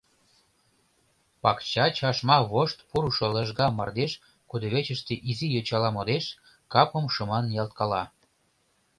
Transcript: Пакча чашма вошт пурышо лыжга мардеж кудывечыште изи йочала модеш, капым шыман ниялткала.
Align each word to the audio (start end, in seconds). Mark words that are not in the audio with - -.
Пакча 1.41 1.85
чашма 1.97 2.37
вошт 2.51 2.77
пурышо 2.89 3.27
лыжга 3.33 3.67
мардеж 3.77 4.11
кудывечыште 4.49 5.13
изи 5.29 5.47
йочала 5.55 5.89
модеш, 5.97 6.25
капым 6.73 7.05
шыман 7.13 7.43
ниялткала. 7.49 8.03